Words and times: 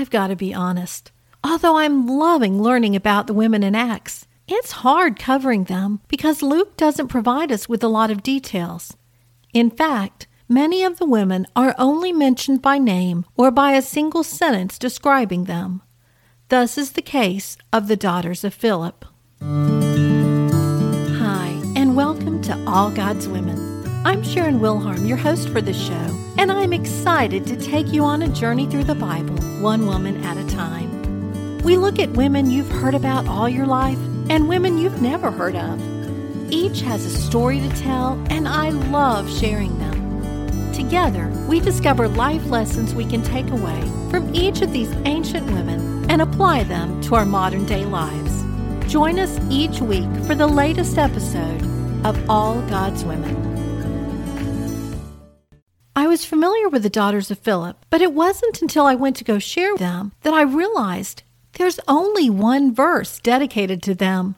I've 0.00 0.08
got 0.08 0.28
to 0.28 0.36
be 0.36 0.54
honest. 0.54 1.12
Although 1.44 1.76
I'm 1.76 2.06
loving 2.06 2.62
learning 2.62 2.96
about 2.96 3.26
the 3.26 3.34
women 3.34 3.62
in 3.62 3.74
Acts, 3.74 4.26
it's 4.48 4.80
hard 4.80 5.18
covering 5.18 5.64
them 5.64 6.00
because 6.08 6.40
Luke 6.40 6.74
doesn't 6.78 7.08
provide 7.08 7.52
us 7.52 7.68
with 7.68 7.84
a 7.84 7.88
lot 7.88 8.10
of 8.10 8.22
details. 8.22 8.96
In 9.52 9.68
fact, 9.68 10.26
many 10.48 10.82
of 10.84 10.98
the 10.98 11.04
women 11.04 11.46
are 11.54 11.74
only 11.76 12.14
mentioned 12.14 12.62
by 12.62 12.78
name 12.78 13.26
or 13.36 13.50
by 13.50 13.72
a 13.72 13.82
single 13.82 14.24
sentence 14.24 14.78
describing 14.78 15.44
them. 15.44 15.82
Thus 16.48 16.78
is 16.78 16.92
the 16.92 17.02
case 17.02 17.58
of 17.70 17.86
the 17.86 17.96
daughters 17.96 18.42
of 18.42 18.54
Philip. 18.54 19.04
Hi, 19.42 21.60
and 21.76 21.94
welcome 21.94 22.40
to 22.44 22.58
All 22.66 22.90
God's 22.90 23.28
Women. 23.28 23.84
I'm 24.06 24.22
Sharon 24.22 24.60
Wilharm, 24.60 25.06
your 25.06 25.18
host 25.18 25.50
for 25.50 25.60
this 25.60 25.78
show, 25.78 26.06
and 26.40 26.50
I'm 26.50 26.72
excited 26.72 27.46
to 27.48 27.56
take 27.58 27.92
you 27.92 28.02
on 28.02 28.22
a 28.22 28.28
journey 28.28 28.66
through 28.66 28.84
the 28.84 28.94
Bible, 28.94 29.36
one 29.60 29.86
woman 29.86 30.24
at 30.24 30.38
a 30.38 30.46
time. 30.48 31.58
We 31.58 31.76
look 31.76 31.98
at 31.98 32.08
women 32.12 32.50
you've 32.50 32.70
heard 32.70 32.94
about 32.94 33.28
all 33.28 33.46
your 33.46 33.66
life 33.66 33.98
and 34.30 34.48
women 34.48 34.78
you've 34.78 35.02
never 35.02 35.30
heard 35.30 35.54
of. 35.54 35.78
Each 36.50 36.80
has 36.80 37.04
a 37.04 37.10
story 37.10 37.60
to 37.60 37.68
tell, 37.82 38.14
and 38.30 38.48
I 38.48 38.70
love 38.70 39.30
sharing 39.30 39.78
them. 39.80 40.72
Together, 40.72 41.30
we 41.46 41.60
discover 41.60 42.08
life 42.08 42.46
lessons 42.46 42.94
we 42.94 43.04
can 43.04 43.22
take 43.22 43.50
away 43.50 43.82
from 44.10 44.34
each 44.34 44.62
of 44.62 44.72
these 44.72 44.90
ancient 45.04 45.44
women 45.52 46.10
and 46.10 46.22
apply 46.22 46.62
them 46.62 47.02
to 47.02 47.16
our 47.16 47.26
modern 47.26 47.66
day 47.66 47.84
lives. 47.84 48.42
Join 48.90 49.18
us 49.18 49.38
each 49.50 49.82
week 49.82 50.08
for 50.24 50.34
the 50.34 50.46
latest 50.46 50.96
episode 50.96 51.60
of 52.06 52.30
All 52.30 52.62
God's 52.62 53.04
Women. 53.04 53.49
I 56.00 56.06
was 56.06 56.24
familiar 56.24 56.66
with 56.66 56.82
the 56.82 56.88
daughters 56.88 57.30
of 57.30 57.40
Philip, 57.40 57.84
but 57.90 58.00
it 58.00 58.14
wasn't 58.14 58.62
until 58.62 58.86
I 58.86 58.94
went 58.94 59.16
to 59.16 59.24
go 59.24 59.38
share 59.38 59.76
them 59.76 60.12
that 60.22 60.32
I 60.32 60.40
realized 60.40 61.24
there's 61.58 61.78
only 61.86 62.30
one 62.30 62.74
verse 62.74 63.20
dedicated 63.20 63.82
to 63.82 63.94
them. 63.94 64.36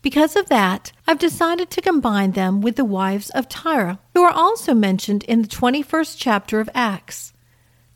Because 0.00 0.36
of 0.36 0.48
that, 0.48 0.92
I've 1.06 1.18
decided 1.18 1.68
to 1.68 1.82
combine 1.82 2.32
them 2.32 2.62
with 2.62 2.76
the 2.76 2.84
wives 2.86 3.28
of 3.28 3.46
Tyre, 3.46 3.98
who 4.14 4.22
are 4.22 4.32
also 4.32 4.72
mentioned 4.72 5.22
in 5.24 5.42
the 5.42 5.48
21st 5.48 6.16
chapter 6.16 6.60
of 6.60 6.70
Acts. 6.74 7.34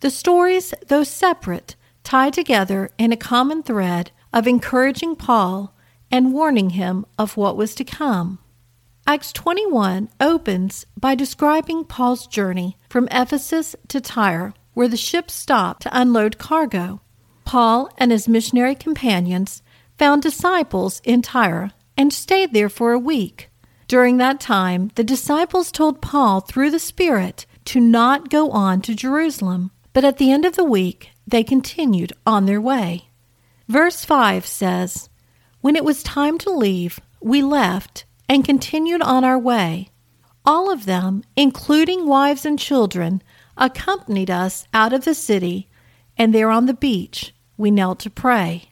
The 0.00 0.10
stories, 0.10 0.74
though 0.88 1.04
separate, 1.04 1.76
tie 2.04 2.28
together 2.28 2.90
in 2.98 3.14
a 3.14 3.16
common 3.16 3.62
thread 3.62 4.10
of 4.30 4.46
encouraging 4.46 5.16
Paul 5.16 5.72
and 6.10 6.34
warning 6.34 6.70
him 6.70 7.06
of 7.18 7.38
what 7.38 7.56
was 7.56 7.74
to 7.76 7.84
come. 7.84 8.40
Acts 9.12 9.32
21 9.32 10.08
opens 10.20 10.86
by 10.96 11.16
describing 11.16 11.84
Paul's 11.84 12.28
journey 12.28 12.76
from 12.88 13.08
Ephesus 13.10 13.74
to 13.88 14.00
Tyre, 14.00 14.54
where 14.74 14.86
the 14.86 14.96
ship 14.96 15.32
stopped 15.32 15.82
to 15.82 16.00
unload 16.00 16.38
cargo. 16.38 17.00
Paul 17.44 17.90
and 17.98 18.12
his 18.12 18.28
missionary 18.28 18.76
companions 18.76 19.64
found 19.98 20.22
disciples 20.22 21.02
in 21.02 21.22
Tyre 21.22 21.72
and 21.96 22.12
stayed 22.12 22.52
there 22.52 22.68
for 22.68 22.92
a 22.92 23.00
week. 23.00 23.50
During 23.88 24.18
that 24.18 24.38
time, 24.38 24.92
the 24.94 25.02
disciples 25.02 25.72
told 25.72 26.00
Paul 26.00 26.38
through 26.38 26.70
the 26.70 26.78
Spirit 26.78 27.46
to 27.64 27.80
not 27.80 28.30
go 28.30 28.52
on 28.52 28.80
to 28.82 28.94
Jerusalem, 28.94 29.72
but 29.92 30.04
at 30.04 30.18
the 30.18 30.30
end 30.30 30.44
of 30.44 30.54
the 30.54 30.62
week, 30.62 31.10
they 31.26 31.42
continued 31.42 32.12
on 32.24 32.46
their 32.46 32.60
way. 32.60 33.08
Verse 33.66 34.04
5 34.04 34.46
says, 34.46 35.08
when 35.62 35.74
it 35.74 35.84
was 35.84 36.04
time 36.04 36.38
to 36.38 36.50
leave, 36.50 37.00
we 37.20 37.42
left 37.42 38.04
and 38.30 38.44
continued 38.44 39.02
on 39.02 39.24
our 39.24 39.36
way. 39.36 39.88
All 40.44 40.70
of 40.70 40.86
them, 40.86 41.24
including 41.34 42.06
wives 42.06 42.46
and 42.46 42.56
children, 42.56 43.24
accompanied 43.56 44.30
us 44.30 44.68
out 44.72 44.92
of 44.92 45.04
the 45.04 45.16
city, 45.16 45.68
and 46.16 46.32
there 46.32 46.48
on 46.48 46.66
the 46.66 46.72
beach 46.72 47.34
we 47.56 47.72
knelt 47.72 47.98
to 47.98 48.08
pray. 48.08 48.70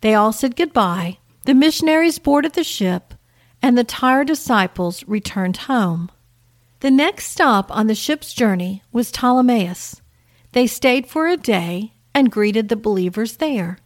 They 0.00 0.14
all 0.14 0.32
said 0.32 0.56
goodbye. 0.56 1.18
The 1.44 1.54
missionaries 1.54 2.18
boarded 2.18 2.54
the 2.54 2.64
ship, 2.64 3.14
and 3.62 3.78
the 3.78 3.84
tired 3.84 4.26
disciples 4.26 5.04
returned 5.06 5.56
home. 5.68 6.10
The 6.80 6.90
next 6.90 7.26
stop 7.28 7.70
on 7.70 7.86
the 7.86 7.94
ship's 7.94 8.34
journey 8.34 8.82
was 8.90 9.12
Ptolemais. 9.12 10.00
They 10.50 10.66
stayed 10.66 11.06
for 11.06 11.28
a 11.28 11.36
day 11.36 11.92
and 12.12 12.32
greeted 12.32 12.68
the 12.68 12.74
believers 12.74 13.36
there. 13.36 13.78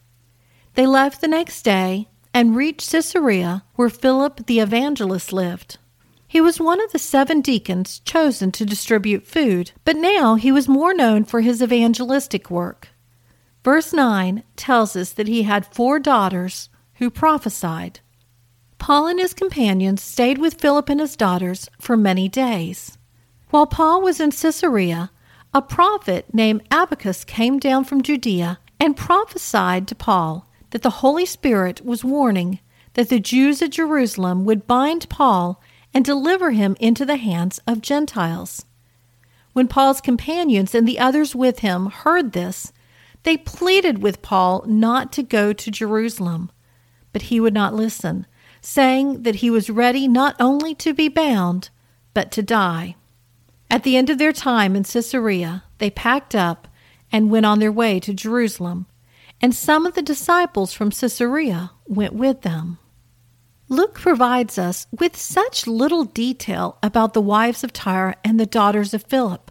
They 0.73 0.87
left 0.87 1.21
the 1.21 1.29
next 1.29 1.63
day 1.65 2.09
and 2.35 2.57
reached 2.57 2.91
Caesarea, 2.91 3.63
where 3.77 3.89
Philip 3.89 4.47
the 4.47 4.59
evangelist 4.59 5.33
lived. 5.33 5.79
He 6.27 6.41
was 6.41 6.59
one 6.59 6.83
of 6.83 6.91
the 6.91 6.99
seven 6.99 7.41
deacons 7.41 8.01
chosen 8.01 8.51
to 8.53 8.67
distribute 8.67 9.25
food, 9.25 9.71
but 9.85 9.95
now 9.95 10.35
he 10.35 10.51
was 10.51 10.67
more 10.67 10.93
known 10.93 11.25
for 11.25 11.41
his 11.43 11.63
evangelistic 11.63 12.51
work. 12.51 12.89
Verse 13.63 13.93
9 13.93 14.43
tells 14.57 14.97
us 14.97 15.13
that 15.13 15.29
he 15.29 15.45
had 15.45 15.73
four 15.73 16.01
daughters 16.01 16.69
who 16.95 17.09
prophesied. 17.09 18.01
Paul 18.79 19.07
and 19.07 19.21
his 19.21 19.33
companions 19.33 20.03
stayed 20.03 20.39
with 20.39 20.61
Philip 20.61 20.89
and 20.89 21.01
his 21.01 21.15
daughters 21.15 21.69
for 21.81 21.97
many 21.97 22.29
days. 22.29 22.99
While 23.51 23.67
Paul 23.67 24.03
was 24.03 24.19
in 24.19 24.33
Caesarea, 24.33 25.13
a 25.55 25.63
prophet 25.63 26.35
named 26.35 26.67
Agabus 26.73 27.25
came 27.25 27.61
down 27.61 27.85
from 27.85 28.03
Judea 28.03 28.59
and 28.81 28.97
prophesied 28.97 29.87
to 29.87 29.95
Paul 29.95 30.49
that 30.75 30.83
the 30.83 30.91
Holy 30.91 31.25
Spirit 31.25 31.85
was 31.85 32.03
warning 32.03 32.59
that 32.95 33.09
the 33.09 33.21
Jews 33.21 33.63
at 33.63 33.71
Jerusalem 33.71 34.45
would 34.45 34.67
bind 34.67 35.09
Paul 35.09 35.63
and 35.95 36.05
deliver 36.05 36.51
him 36.51 36.77
into 36.81 37.07
the 37.07 37.15
hands 37.15 37.61
of 37.65 37.81
Gentiles. 37.81 38.65
When 39.53 39.69
Paul's 39.69 40.01
companions 40.01 40.75
and 40.75 40.89
the 40.89 40.99
others 40.99 41.33
with 41.33 41.61
him 41.61 41.91
heard 41.91 42.33
this, 42.33 42.73
they 43.23 43.37
pleaded 43.37 44.03
with 44.03 44.21
Paul 44.21 44.65
not 44.67 45.13
to 45.13 45.23
go 45.23 45.53
to 45.53 45.71
Jerusalem, 45.71 46.51
but 47.13 47.23
he 47.23 47.39
would 47.39 47.55
not 47.55 47.73
listen, 47.73 48.27
saying 48.61 49.23
that 49.23 49.37
he 49.37 49.51
was 49.51 49.71
ready 49.71 50.09
not 50.09 50.35
only 50.41 50.75
to 50.75 50.93
be 50.93 51.07
bound, 51.07 51.71
but 52.15 52.33
to 52.33 52.43
die. 52.43 52.97
At 53.71 53.85
the 53.85 53.97
end 53.97 54.11
of 54.11 54.19
their 54.19 54.33
time 54.33 54.75
in 54.75 54.83
Caesarea, 54.83 55.63
they 55.79 55.91
packed 55.91 56.35
up 56.35 56.67
and 57.13 57.31
went 57.31 57.47
on 57.47 57.61
their 57.61 57.71
way 57.71 58.01
to 58.01 58.13
Jerusalem, 58.13 58.87
and 59.41 59.55
some 59.55 59.87
of 59.87 59.95
the 59.95 60.03
disciples 60.03 60.73
from 60.73 60.91
Caesarea 60.91 61.71
went 61.87 62.15
with 62.15 62.43
them. 62.43 62.79
Luke 63.69 63.95
provides 63.95 64.59
us 64.59 64.87
with 64.99 65.17
such 65.17 65.67
little 65.67 66.05
detail 66.05 66.79
about 66.83 67.15
the 67.15 67.21
wives 67.21 67.65
of 67.65 67.73
Tyre 67.73 68.15
and 68.23 68.39
the 68.39 68.47
daughters 68.47 68.93
of 68.93 69.05
Philip. 69.05 69.51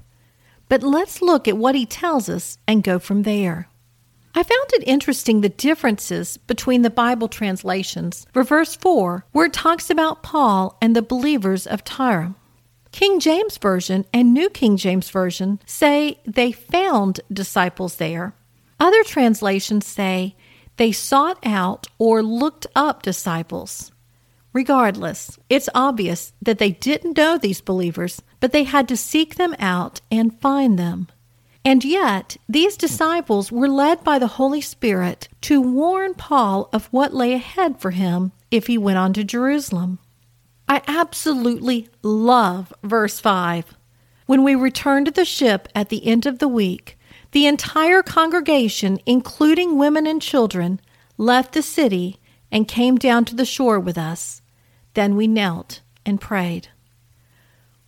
But 0.69 0.83
let's 0.83 1.21
look 1.21 1.47
at 1.47 1.57
what 1.57 1.75
he 1.75 1.85
tells 1.85 2.29
us 2.29 2.57
and 2.67 2.83
go 2.83 2.99
from 2.99 3.23
there. 3.23 3.67
I 4.35 4.41
found 4.41 4.69
it 4.73 4.87
interesting 4.87 5.41
the 5.41 5.49
differences 5.49 6.37
between 6.37 6.81
the 6.81 6.89
Bible 6.89 7.27
translations 7.27 8.25
for 8.33 8.43
verse 8.43 8.75
4, 8.75 9.25
where 9.31 9.45
it 9.45 9.53
talks 9.53 9.89
about 9.89 10.23
Paul 10.23 10.77
and 10.81 10.95
the 10.95 11.03
believers 11.03 11.67
of 11.67 11.83
Tyre. 11.83 12.33
King 12.91 13.19
James 13.19 13.57
Version 13.57 14.05
and 14.13 14.33
New 14.33 14.49
King 14.49 14.77
James 14.77 15.09
Version 15.09 15.59
say 15.65 16.19
they 16.25 16.51
found 16.51 17.21
disciples 17.31 17.97
there, 17.97 18.33
other 18.79 19.03
translations 19.03 19.85
say 19.85 20.35
they 20.77 20.91
sought 20.91 21.39
out 21.45 21.87
or 21.97 22.23
looked 22.23 22.67
up 22.75 23.03
disciples. 23.03 23.91
Regardless, 24.53 25.39
it's 25.49 25.69
obvious 25.73 26.33
that 26.41 26.59
they 26.59 26.71
didn't 26.71 27.17
know 27.17 27.37
these 27.37 27.61
believers, 27.61 28.21
but 28.39 28.51
they 28.51 28.63
had 28.63 28.87
to 28.87 28.97
seek 28.97 29.35
them 29.35 29.55
out 29.57 30.01
and 30.11 30.39
find 30.39 30.77
them. 30.77 31.07
And 31.65 31.83
yet, 31.83 32.37
these 32.47 32.75
disciples 32.75 33.51
were 33.51 33.69
led 33.69 34.03
by 34.03 34.19
the 34.19 34.27
Holy 34.27 34.61
Spirit 34.61 35.29
to 35.41 35.61
warn 35.61 36.13
Paul 36.13 36.69
of 36.73 36.87
what 36.87 37.13
lay 37.13 37.33
ahead 37.33 37.79
for 37.79 37.91
him 37.91 38.31
if 38.51 38.67
he 38.67 38.77
went 38.77 38.97
on 38.97 39.13
to 39.13 39.23
Jerusalem. 39.23 39.99
I 40.67 40.81
absolutely 40.87 41.89
love 42.01 42.73
verse 42.83 43.19
5. 43.19 43.75
When 44.25 44.43
we 44.43 44.55
returned 44.55 45.05
to 45.07 45.11
the 45.11 45.25
ship 45.25 45.67
at 45.73 45.89
the 45.89 46.05
end 46.05 46.25
of 46.25 46.39
the 46.39 46.47
week, 46.47 46.97
the 47.33 47.47
entire 47.47 48.03
congregation, 48.03 48.99
including 49.07 49.77
women 49.77 50.05
and 50.05 50.21
children, 50.21 50.79
left 51.17 51.53
the 51.53 51.63
city 51.63 52.19
and 52.51 52.67
came 52.67 52.95
down 52.95 53.25
to 53.25 53.35
the 53.35 53.43
shore 53.45 53.79
with 53.79 53.97
us. 53.97 54.43
Then 54.93 55.15
we 55.15 55.27
knelt 55.27 55.81
and 56.05 56.21
prayed. 56.21 56.69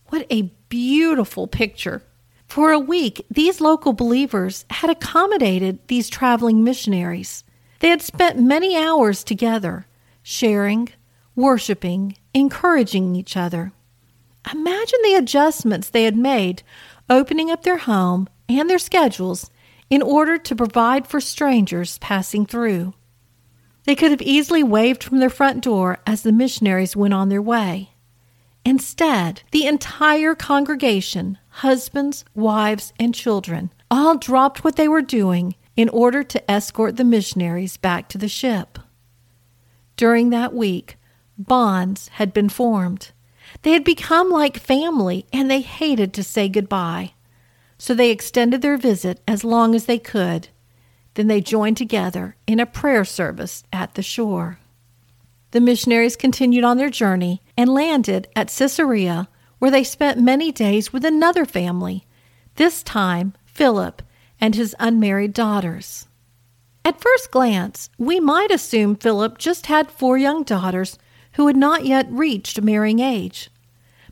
What 0.08 0.26
a 0.30 0.50
beautiful 0.68 1.46
picture! 1.46 2.02
For 2.48 2.72
a 2.72 2.78
week, 2.78 3.24
these 3.30 3.60
local 3.60 3.92
believers 3.92 4.64
had 4.70 4.90
accommodated 4.90 5.78
these 5.86 6.08
traveling 6.08 6.64
missionaries. 6.64 7.44
They 7.78 7.88
had 7.88 8.02
spent 8.02 8.40
many 8.40 8.76
hours 8.76 9.22
together, 9.22 9.86
sharing, 10.22 10.88
worshiping, 11.36 12.16
encouraging 12.34 13.14
each 13.14 13.36
other. 13.36 13.72
Imagine 14.52 14.98
the 15.04 15.14
adjustments 15.14 15.88
they 15.88 16.04
had 16.04 16.16
made, 16.16 16.64
opening 17.08 17.50
up 17.50 17.62
their 17.62 17.78
home 17.78 18.28
and 18.48 18.68
their 18.68 18.78
schedules 18.78 19.50
in 19.88 20.02
order 20.02 20.38
to 20.38 20.56
provide 20.56 21.06
for 21.06 21.20
strangers 21.20 21.98
passing 21.98 22.46
through. 22.46 22.94
They 23.84 23.94
could 23.94 24.10
have 24.10 24.22
easily 24.22 24.62
waved 24.62 25.04
from 25.04 25.18
their 25.18 25.30
front 25.30 25.62
door 25.62 25.98
as 26.06 26.22
the 26.22 26.32
missionaries 26.32 26.96
went 26.96 27.14
on 27.14 27.28
their 27.28 27.42
way. 27.42 27.90
Instead, 28.64 29.42
the 29.52 29.66
entire 29.66 30.34
congregation, 30.34 31.38
husbands, 31.48 32.24
wives, 32.34 32.92
and 32.98 33.14
children, 33.14 33.70
all 33.88 34.16
dropped 34.16 34.64
what 34.64 34.74
they 34.74 34.88
were 34.88 35.02
doing 35.02 35.54
in 35.76 35.88
order 35.90 36.24
to 36.24 36.50
escort 36.50 36.96
the 36.96 37.04
missionaries 37.04 37.76
back 37.76 38.08
to 38.08 38.18
the 38.18 38.28
ship. 38.28 38.80
During 39.96 40.30
that 40.30 40.52
week, 40.52 40.96
bonds 41.38 42.08
had 42.08 42.32
been 42.32 42.48
formed. 42.48 43.12
They 43.62 43.72
had 43.72 43.84
become 43.84 44.30
like 44.30 44.58
family 44.58 45.26
and 45.32 45.48
they 45.50 45.60
hated 45.60 46.12
to 46.14 46.24
say 46.24 46.48
goodbye. 46.48 47.12
So 47.86 47.94
they 47.94 48.10
extended 48.10 48.62
their 48.62 48.76
visit 48.76 49.20
as 49.28 49.44
long 49.44 49.72
as 49.72 49.86
they 49.86 50.00
could. 50.00 50.48
Then 51.14 51.28
they 51.28 51.40
joined 51.40 51.76
together 51.76 52.34
in 52.44 52.58
a 52.58 52.66
prayer 52.66 53.04
service 53.04 53.62
at 53.72 53.94
the 53.94 54.02
shore. 54.02 54.58
The 55.52 55.60
missionaries 55.60 56.16
continued 56.16 56.64
on 56.64 56.78
their 56.78 56.90
journey 56.90 57.42
and 57.56 57.72
landed 57.72 58.26
at 58.34 58.48
Caesarea, 58.48 59.28
where 59.60 59.70
they 59.70 59.84
spent 59.84 60.18
many 60.18 60.50
days 60.50 60.92
with 60.92 61.04
another 61.04 61.44
family, 61.44 62.04
this 62.56 62.82
time 62.82 63.34
Philip 63.44 64.02
and 64.40 64.56
his 64.56 64.74
unmarried 64.80 65.32
daughters. 65.32 66.08
At 66.84 67.00
first 67.00 67.30
glance, 67.30 67.88
we 67.98 68.18
might 68.18 68.50
assume 68.50 68.96
Philip 68.96 69.38
just 69.38 69.66
had 69.66 69.92
four 69.92 70.18
young 70.18 70.42
daughters 70.42 70.98
who 71.34 71.46
had 71.46 71.56
not 71.56 71.84
yet 71.84 72.08
reached 72.10 72.60
marrying 72.60 72.98
age. 72.98 73.48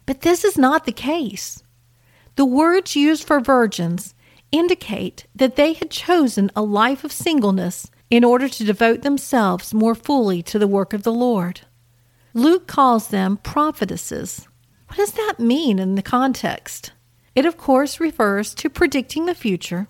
But 0.06 0.20
this 0.20 0.44
is 0.44 0.56
not 0.56 0.84
the 0.86 0.92
case. 0.92 1.64
The 2.36 2.44
words 2.44 2.96
used 2.96 3.24
for 3.24 3.40
virgins 3.40 4.14
indicate 4.50 5.26
that 5.34 5.56
they 5.56 5.72
had 5.72 5.90
chosen 5.90 6.50
a 6.54 6.62
life 6.62 7.04
of 7.04 7.12
singleness 7.12 7.90
in 8.10 8.24
order 8.24 8.48
to 8.48 8.64
devote 8.64 9.02
themselves 9.02 9.74
more 9.74 9.94
fully 9.94 10.42
to 10.42 10.58
the 10.58 10.68
work 10.68 10.92
of 10.92 11.02
the 11.02 11.12
Lord. 11.12 11.62
Luke 12.32 12.66
calls 12.66 13.08
them 13.08 13.36
prophetesses. 13.38 14.46
What 14.88 14.96
does 14.96 15.12
that 15.12 15.38
mean 15.38 15.78
in 15.78 15.94
the 15.94 16.02
context? 16.02 16.92
It, 17.34 17.46
of 17.46 17.56
course, 17.56 18.00
refers 18.00 18.54
to 18.54 18.70
predicting 18.70 19.26
the 19.26 19.34
future, 19.34 19.88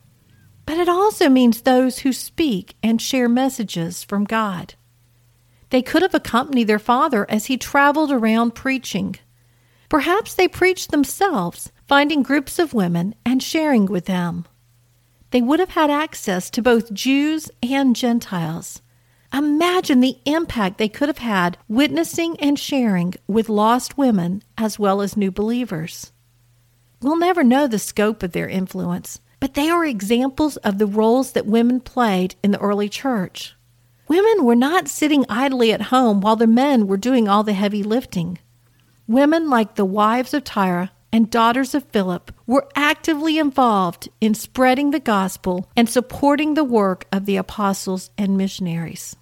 but 0.67 0.79
it 0.79 0.89
also 0.89 1.29
means 1.29 1.61
those 1.61 2.01
who 2.01 2.13
speak 2.13 2.75
and 2.83 3.01
share 3.01 3.29
messages 3.29 4.03
from 4.03 4.25
God. 4.25 4.75
They 5.71 5.83
could 5.83 6.03
have 6.03 6.15
accompanied 6.15 6.69
their 6.69 6.79
father 6.79 7.27
as 7.29 7.47
he 7.47 7.57
traveled 7.57 8.13
around 8.13 8.55
preaching. 8.55 9.17
Perhaps 9.89 10.35
they 10.35 10.49
preached 10.49 10.91
themselves, 10.91 11.71
finding 11.87 12.23
groups 12.23 12.59
of 12.59 12.75
women 12.75 13.15
and 13.25 13.43
sharing 13.43 13.87
with 13.87 14.07
them. 14.07 14.47
They 15.31 15.43
would 15.43 15.61
have 15.61 15.71
had 15.71 15.91
access 15.91 16.49
to 16.51 16.63
both 16.63 16.93
Jews 16.93 17.51
and 17.63 17.97
Gentiles. 17.97 18.81
Imagine 19.33 20.01
the 20.01 20.19
impact 20.27 20.79
they 20.79 20.89
could 20.89 21.09
have 21.09 21.19
had 21.19 21.59
witnessing 21.67 22.37
and 22.39 22.59
sharing 22.59 23.15
with 23.27 23.49
lost 23.49 23.99
women 23.99 24.43
as 24.57 24.79
well 24.79 25.01
as 25.01 25.17
new 25.17 25.33
believers. 25.33 26.13
We'll 27.03 27.19
never 27.19 27.43
know 27.43 27.67
the 27.67 27.81
scope 27.81 28.23
of 28.23 28.33
their 28.33 28.49
influence, 28.49 29.21
but 29.41 29.55
they 29.55 29.69
are 29.69 29.85
examples 29.85 30.57
of 30.59 30.79
the 30.79 30.87
roles 30.87 31.33
that 31.33 31.47
women 31.47 31.81
played 31.81 32.37
in 32.43 32.53
the 32.53 32.61
early 32.61 32.89
church. 32.89 33.55
Women 34.07 34.45
were 34.45 34.55
not 34.55 34.89
sitting 34.89 35.27
idly 35.29 35.73
at 35.73 35.83
home 35.83 36.21
while 36.21 36.37
the 36.37 36.47
men 36.47 36.87
were 36.87 36.97
doing 36.97 37.27
all 37.27 37.43
the 37.43 37.55
heavy 37.55 37.83
lifting. 37.83 38.39
Women 39.09 39.51
like 39.51 39.75
the 39.75 39.85
wives 39.85 40.33
of 40.33 40.45
Tyre 40.45 40.91
and 41.15 41.31
daughters 41.31 41.77
of 41.77 41.85
Philip 41.85 42.33
were 42.45 42.67
actively 42.75 43.39
involved 43.39 44.09
in 44.21 44.35
spreading 44.35 44.91
the 44.91 44.99
gospel 44.99 45.71
and 45.77 45.89
supporting 45.89 46.55
the 46.55 46.65
work 46.65 47.07
of 47.13 47.25
the 47.25 47.37
apostles 47.37 48.11
and 48.19 48.37
missionaries. 48.37 49.15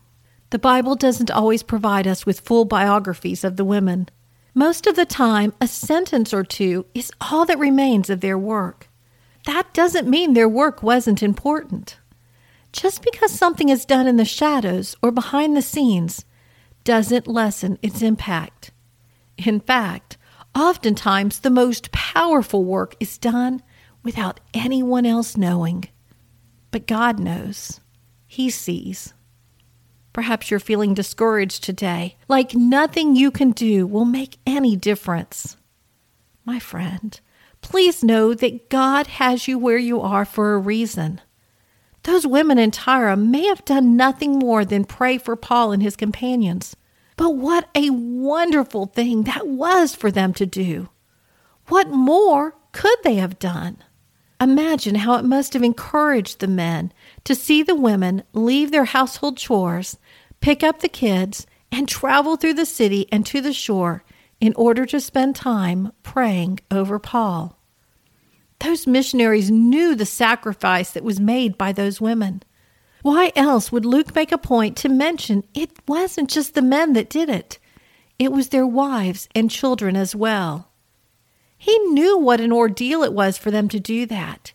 The 0.49 0.59
Bible 0.59 0.95
doesn't 0.95 1.31
always 1.31 1.63
provide 1.63 2.07
us 2.07 2.25
with 2.25 2.41
full 2.41 2.65
biographies 2.65 3.45
of 3.45 3.59
the 3.59 3.65
women. 3.67 4.09
Most 4.55 4.87
of 4.87 4.97
the 4.97 5.05
time, 5.05 5.53
a 5.61 5.67
sentence 5.67 6.33
or 6.33 6.45
two 6.45 6.87
is 6.95 7.13
all 7.21 7.45
that 7.45 7.59
remains 7.59 8.09
of 8.09 8.23
their 8.23 8.39
work. 8.39 8.89
That 9.45 9.75
doesn't 9.75 10.09
mean 10.09 10.33
their 10.33 10.49
work 10.49 10.83
wasn't 10.83 11.23
important. 11.23 11.99
Just 12.73 13.03
because 13.03 13.33
something 13.33 13.69
is 13.69 13.85
done 13.85 14.07
in 14.07 14.17
the 14.17 14.25
shadows 14.25 14.97
or 15.03 15.11
behind 15.11 15.55
the 15.55 15.61
scenes 15.61 16.25
doesn't 16.85 17.27
lessen 17.29 17.79
its 17.83 18.01
impact. 18.01 18.71
In 19.37 19.61
fact, 19.61 20.17
Oftentimes, 20.55 21.41
the 21.41 21.51
most 21.51 21.93
powerful 21.93 22.65
work 22.65 22.95
is 23.01 23.17
done 23.19 23.63
without 24.03 24.41
anyone 24.53 25.07
else 25.07 25.37
knowing. 25.37 25.85
But 26.71 26.87
God 26.87 27.19
knows, 27.19 27.81
He 28.27 28.51
sees. 28.51 29.15
Perhaps 30.13 30.51
you're 30.51 30.61
feeling 30.61 30.93
discouraged 30.93 31.65
today, 31.65 32.17
like 32.29 32.55
nothing 32.55 33.17
you 33.17 33.31
can 33.31 33.53
do 33.53 33.87
will 33.87 34.05
make 34.05 34.37
any 34.47 34.77
difference. 34.77 35.57
My 36.45 36.59
friend, 36.59 37.19
please 37.63 38.05
know 38.05 38.35
that 38.35 38.69
God 38.69 39.07
has 39.07 39.49
you 39.49 39.59
where 39.59 39.79
you 39.79 40.01
are 40.01 40.27
for 40.27 40.55
a 40.55 40.59
reason. 40.59 41.21
Those 42.03 42.27
women 42.27 42.59
in 42.59 42.73
Tyre 42.73 43.17
may 43.17 43.47
have 43.47 43.65
done 43.65 43.97
nothing 43.97 44.39
more 44.39 44.65
than 44.65 44.85
pray 44.85 45.17
for 45.19 45.37
Paul 45.37 45.73
and 45.73 45.83
his 45.83 45.97
companions. 45.97 46.77
But 47.23 47.37
what 47.37 47.69
a 47.77 47.89
wonderful 47.91 48.87
thing 48.87 49.23
that 49.23 49.47
was 49.47 49.95
for 49.95 50.11
them 50.11 50.35
to 50.35 50.45
do. 50.45 50.89
What 51.69 51.89
more 51.89 52.57
could 52.73 52.99
they 53.05 53.15
have 53.15 53.39
done? 53.39 53.77
Imagine 54.41 54.97
how 54.97 55.15
it 55.15 55.25
must 55.25 55.53
have 55.53 55.63
encouraged 55.63 56.41
the 56.41 56.49
men 56.49 56.93
to 57.23 57.37
see 57.37 57.63
the 57.63 57.77
women 57.77 58.25
leave 58.33 58.73
their 58.73 58.87
household 58.87 59.37
chores, 59.37 59.99
pick 60.41 60.65
up 60.65 60.81
the 60.81 60.89
kids, 60.89 61.47
and 61.71 61.89
travel 61.89 62.35
through 62.35 62.55
the 62.55 62.67
city 62.67 63.07
and 63.13 63.25
to 63.27 63.41
the 63.41 63.53
shore 63.53 64.03
in 64.41 64.53
order 64.55 64.85
to 64.87 64.99
spend 65.01 65.37
time 65.37 65.93
praying 66.03 66.59
over 66.73 66.99
Paul. 66.99 67.57
Those 68.59 68.89
missionaries 68.89 69.49
knew 69.49 69.95
the 69.95 70.07
sacrifice 70.07 70.91
that 70.91 71.05
was 71.05 71.21
made 71.21 71.57
by 71.57 71.71
those 71.71 72.01
women. 72.01 72.43
Why 73.03 73.33
else 73.35 73.73
would 73.73 73.85
Luke 73.85 74.15
make 74.15 74.31
a 74.31 74.39
point 74.39 74.77
to 74.79 74.89
mention 74.89 75.43
it 75.55 75.73
wasn't 75.89 76.31
just 76.31 76.55
the 76.55 76.63
men 76.63 76.93
that 76.93 77.11
did 77.11 77.29
it? 77.29 77.59
It 78.17 78.31
was 78.31 78.49
their 78.49 78.67
wives 78.67 79.29
and 79.35 79.51
children 79.51 79.97
as 79.97 80.15
well. 80.15 80.69
He 81.59 81.77
knew 81.79 82.17
what 82.19 82.41
an 82.41 82.53
ordeal 82.53 83.03
it 83.03 83.13
was 83.13 83.37
for 83.37 83.51
them 83.51 83.69
to 83.71 83.81
do 83.81 84.07
that, 84.07 84.53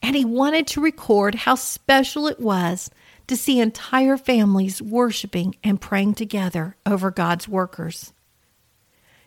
and 0.00 0.14
he 0.14 0.24
wanted 0.24 0.68
to 0.68 0.80
record 0.80 1.34
how 1.34 1.56
special 1.56 2.28
it 2.28 2.38
was 2.38 2.88
to 3.26 3.36
see 3.36 3.58
entire 3.58 4.16
families 4.16 4.80
worshiping 4.80 5.56
and 5.64 5.80
praying 5.80 6.14
together 6.14 6.76
over 6.86 7.10
God's 7.10 7.48
workers. 7.48 8.12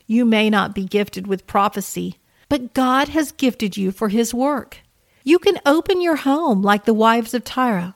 You 0.07 0.23
may 0.23 0.49
not 0.49 0.73
be 0.73 0.85
gifted 0.85 1.27
with 1.27 1.45
prophecy, 1.45 2.17
but 2.47 2.73
God 2.73 3.09
has 3.09 3.33
gifted 3.33 3.75
you 3.75 3.91
for 3.91 4.07
his 4.07 4.33
work. 4.33 4.79
You 5.25 5.39
can 5.39 5.59
open 5.65 6.01
your 6.01 6.15
home 6.15 6.61
like 6.61 6.85
the 6.85 6.93
wives 6.93 7.33
of 7.33 7.43
Tyre 7.43 7.95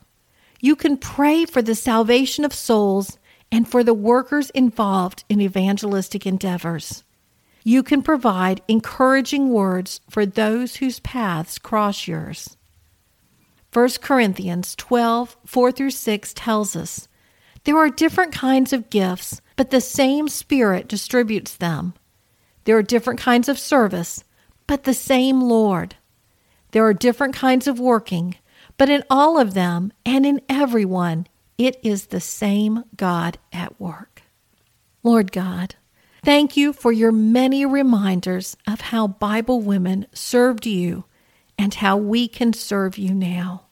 you 0.65 0.75
can 0.75 0.97
pray 0.97 1.45
for 1.45 1.61
the 1.61 1.75
salvation 1.75 2.43
of 2.43 2.51
souls 2.51 3.19
and 3.51 3.69
for 3.69 3.83
the 3.83 3.93
workers 3.93 4.49
involved 4.49 5.23
in 5.29 5.39
evangelistic 5.39 6.25
endeavors. 6.25 7.03
You 7.63 7.83
can 7.83 8.01
provide 8.01 8.63
encouraging 8.67 9.51
words 9.51 10.01
for 10.09 10.25
those 10.25 10.77
whose 10.77 10.99
paths 11.01 11.59
cross 11.59 12.07
yours. 12.07 12.57
1 13.73 13.89
Corinthians 14.01 14.73
12 14.75 15.37
4 15.45 15.71
through 15.71 15.91
6 15.91 16.33
tells 16.33 16.75
us 16.75 17.07
there 17.65 17.77
are 17.77 17.89
different 17.89 18.33
kinds 18.33 18.73
of 18.73 18.89
gifts, 18.89 19.41
but 19.57 19.69
the 19.69 19.81
same 19.81 20.27
Spirit 20.27 20.87
distributes 20.87 21.55
them. 21.55 21.93
There 22.63 22.75
are 22.75 22.83
different 22.83 23.19
kinds 23.19 23.47
of 23.47 23.59
service, 23.59 24.23
but 24.65 24.83
the 24.83 24.95
same 24.95 25.41
Lord. 25.41 25.95
There 26.71 26.85
are 26.85 26.93
different 26.93 27.35
kinds 27.35 27.67
of 27.67 27.79
working 27.79 28.37
but 28.77 28.89
in 28.89 29.03
all 29.09 29.39
of 29.39 29.53
them 29.53 29.91
and 30.05 30.25
in 30.25 30.41
everyone, 30.49 31.27
it 31.57 31.79
is 31.83 32.07
the 32.07 32.19
same 32.19 32.83
God 32.97 33.37
at 33.53 33.79
work. 33.79 34.23
Lord 35.03 35.31
God, 35.31 35.75
thank 36.23 36.57
you 36.57 36.73
for 36.73 36.91
your 36.91 37.11
many 37.11 37.65
reminders 37.65 38.57
of 38.67 38.81
how 38.81 39.07
Bible 39.07 39.61
women 39.61 40.07
served 40.13 40.65
you 40.65 41.05
and 41.57 41.75
how 41.75 41.95
we 41.95 42.27
can 42.27 42.53
serve 42.53 42.97
you 42.97 43.13
now. 43.13 43.65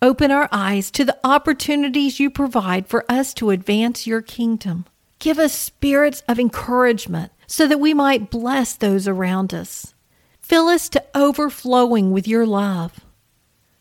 Open 0.00 0.30
our 0.30 0.48
eyes 0.52 0.90
to 0.92 1.04
the 1.04 1.18
opportunities 1.24 2.20
you 2.20 2.30
provide 2.30 2.86
for 2.86 3.04
us 3.08 3.34
to 3.34 3.50
advance 3.50 4.06
your 4.06 4.22
kingdom. 4.22 4.86
Give 5.18 5.38
us 5.38 5.52
spirits 5.52 6.22
of 6.28 6.38
encouragement 6.38 7.32
so 7.48 7.66
that 7.66 7.80
we 7.80 7.92
might 7.92 8.30
bless 8.30 8.74
those 8.74 9.08
around 9.08 9.52
us. 9.52 9.94
Fill 10.40 10.68
us 10.68 10.88
to 10.90 11.04
overflowing 11.14 12.12
with 12.12 12.28
your 12.28 12.46
love. 12.46 13.00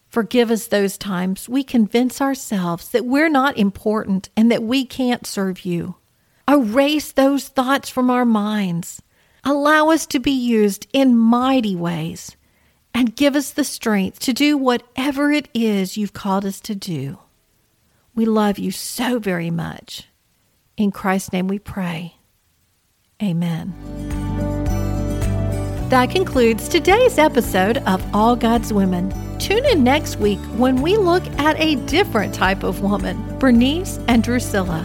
Forgive 0.10 0.50
us 0.52 0.68
those 0.68 0.98
times 0.98 1.50
we 1.50 1.64
convince 1.64 2.22
ourselves 2.22 2.90
that 2.90 3.06
we're 3.06 3.30
not 3.30 3.58
important 3.58 4.30
and 4.38 4.52
that 4.52 4.64
we 4.64 4.86
can't 4.86 5.28
serve 5.28 5.66
you. 5.66 5.96
Erase 6.48 7.12
those 7.12 7.50
thoughts 7.50 7.90
from 7.90 8.10
our 8.10 8.26
minds. 8.26 9.02
Allow 9.44 9.90
us 9.90 10.06
to 10.08 10.20
be 10.20 10.32
used 10.32 10.88
in 10.94 11.18
mighty 11.18 11.76
ways 11.76 12.36
and 12.94 13.16
give 13.16 13.36
us 13.36 13.52
the 13.52 13.64
strength 13.64 14.20
to 14.20 14.34
do 14.34 14.58
whatever 14.58 15.32
it 15.32 15.50
is 15.54 15.98
you've 15.98 16.14
called 16.14 16.46
us 16.46 16.60
to 16.62 16.74
do. 16.74 17.20
We 18.16 18.26
love 18.26 18.58
you 18.58 18.72
so 18.72 19.20
very 19.20 19.52
much. 19.52 20.08
In 20.78 20.92
Christ's 20.92 21.34
name 21.34 21.48
we 21.48 21.60
pray. 21.60 22.16
Amen. 23.22 23.74
That 25.90 26.10
concludes 26.10 26.68
today's 26.68 27.18
episode 27.18 27.78
of 27.80 28.04
All 28.16 28.36
God's 28.36 28.74
Women. 28.74 29.27
Tune 29.40 29.66
in 29.66 29.84
next 29.84 30.16
week 30.16 30.40
when 30.58 30.82
we 30.82 30.98
look 30.98 31.26
at 31.40 31.60
a 31.60 31.76
different 31.86 32.34
type 32.34 32.64
of 32.64 32.82
woman, 32.82 33.38
Bernice 33.38 34.00
and 34.08 34.24
Drusilla. 34.24 34.84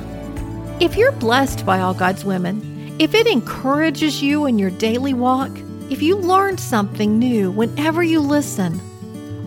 If 0.78 0.94
you're 0.94 1.12
blessed 1.12 1.64
by 1.64 1.80
all 1.80 1.94
God's 1.94 2.25
women, 2.25 2.97
if 2.99 3.14
it 3.14 3.26
encourages 3.26 4.23
you 4.23 4.44
in 4.44 4.59
your 4.59 4.71
daily 4.71 5.14
walk, 5.14 5.50
if 5.88 6.02
you 6.02 6.16
learn 6.16 6.59
something 6.59 7.18
new 7.18 7.50
whenever 7.50 8.02
you 8.02 8.21
listen, 8.21 8.80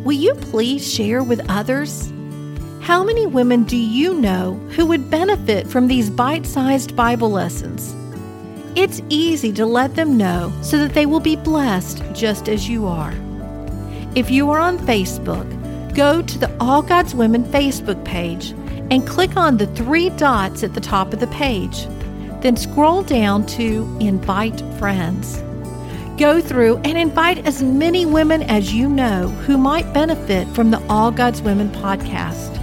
will 0.03 0.13
you 0.13 0.33
please 0.33 0.91
share 0.91 1.23
with 1.23 1.49
others? 1.49 2.11
How 2.81 3.03
many 3.03 3.27
women 3.27 3.63
do 3.63 3.77
you 3.77 4.15
know 4.15 4.55
who 4.71 4.87
would 4.87 5.11
benefit 5.11 5.67
from 5.67 5.87
these 5.87 6.09
bite 6.09 6.47
sized 6.47 6.95
Bible 6.95 7.29
lessons? 7.29 7.95
It's 8.75 9.01
easy 9.09 9.53
to 9.53 9.65
let 9.65 9.95
them 9.95 10.17
know 10.17 10.51
so 10.61 10.79
that 10.79 10.93
they 10.93 11.05
will 11.05 11.19
be 11.19 11.35
blessed 11.35 12.03
just 12.13 12.49
as 12.49 12.67
you 12.67 12.87
are. 12.87 13.13
If 14.15 14.31
you 14.31 14.49
are 14.51 14.59
on 14.59 14.79
Facebook, 14.79 15.45
go 15.93 16.21
to 16.21 16.37
the 16.37 16.49
All 16.61 16.81
God's 16.81 17.13
Women 17.13 17.43
Facebook 17.43 18.01
page 18.05 18.51
and 18.89 19.05
click 19.05 19.35
on 19.35 19.57
the 19.57 19.67
three 19.67 20.09
dots 20.11 20.63
at 20.63 20.73
the 20.73 20.79
top 20.79 21.11
of 21.11 21.19
the 21.19 21.27
page. 21.27 21.85
Then 22.39 22.55
scroll 22.55 23.03
down 23.03 23.45
to 23.47 23.97
Invite 23.99 24.61
Friends. 24.79 25.43
Go 26.17 26.39
through 26.39 26.77
and 26.85 26.97
invite 26.97 27.45
as 27.45 27.61
many 27.61 28.05
women 28.05 28.43
as 28.43 28.73
you 28.73 28.87
know 28.87 29.27
who 29.27 29.57
might 29.57 29.93
benefit 29.93 30.47
from 30.55 30.71
the 30.71 30.81
All 30.87 31.11
God's 31.11 31.41
Women 31.41 31.69
podcast. 31.71 32.57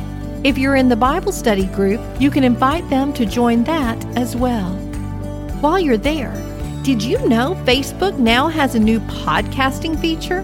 If 0.47 0.56
you're 0.56 0.76
in 0.76 0.88
the 0.88 0.97
Bible 0.97 1.32
study 1.32 1.66
group, 1.66 2.00
you 2.18 2.30
can 2.30 2.44
invite 2.44 2.88
them 2.88 3.12
to 3.12 3.26
join 3.26 3.62
that 3.64 4.02
as 4.16 4.35
well. 4.35 4.73
While 5.61 5.80
you're 5.80 5.99
there, 5.99 6.32
did 6.82 7.02
you 7.02 7.18
know 7.28 7.62
Facebook 7.66 8.18
now 8.18 8.49
has 8.49 8.75
a 8.75 8.80
new 8.80 9.00
podcasting 9.00 10.00
feature? 10.00 10.42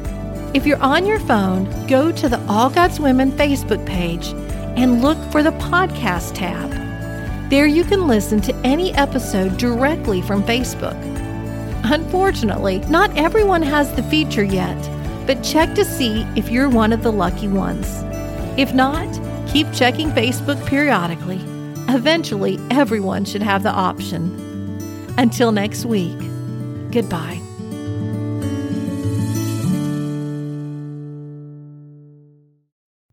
If 0.55 0.65
you're 0.65 0.83
on 0.83 1.05
your 1.05 1.21
phone, 1.21 1.87
go 1.87 2.11
to 2.11 2.29
the 2.29 2.41
All 2.49 2.71
God's 2.71 2.99
Women 2.99 3.33
Facebook 3.33 3.85
page 3.85 4.29
and 4.79 5.03
look 5.03 5.19
for 5.31 5.43
the 5.43 5.51
podcast 5.53 6.35
tab. 6.35 6.71
There 7.51 7.67
you 7.67 7.85
can 7.85 8.07
listen 8.07 8.41
to 8.43 8.57
any 8.65 8.95
episode 8.95 9.59
directly 9.59 10.23
from 10.23 10.43
Facebook. 10.43 10.97
Unfortunately, 11.85 12.79
not 12.89 13.15
everyone 13.17 13.61
has 13.63 13.95
the 13.95 14.03
feature 14.05 14.43
yet, 14.43 14.79
but 15.27 15.43
check 15.43 15.75
to 15.75 15.85
see 15.85 16.23
if 16.35 16.51
you're 16.51 16.71
one 16.71 16.95
of 16.95 17.03
the 17.03 17.13
lucky 17.13 17.49
ones. 17.49 17.87
If 18.59 18.73
not, 18.73 19.09
keep 19.49 19.71
checking 19.73 20.11
Facebook 20.13 20.65
periodically. 20.67 21.41
Eventually, 21.89 22.59
everyone 22.71 23.27
should 23.27 23.43
have 23.43 23.63
the 23.63 23.71
option. 23.71 25.15
Until 25.19 25.53
next 25.53 25.85
week, 25.85 26.19
goodbye. 26.91 27.38